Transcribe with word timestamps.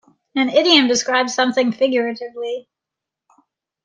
An 0.35 0.49
idiom 0.49 0.87
describes 0.87 1.31
something 1.35 1.71
figuratively. 1.71 2.67